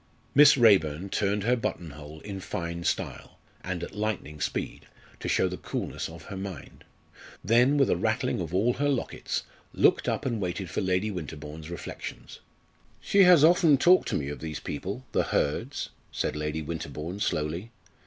[0.33, 4.87] Miss Raeburn turned her buttonhole in fine style, and at lightning speed,
[5.19, 6.83] to show the coolness of her mind,
[7.43, 9.43] then with a rattling of all her lockets,
[9.73, 12.39] looked up and waited for Lady Winterbourne's reflections.
[12.99, 17.69] "She has often talked to me of these people the Hurds," said Lady Winterbourne, slowly.